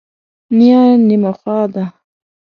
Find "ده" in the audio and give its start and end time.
1.73-1.85